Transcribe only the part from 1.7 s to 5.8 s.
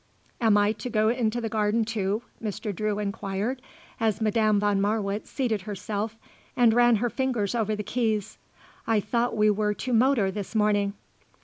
too?" Mr. Drew inquired, as Madame von Marwitz seated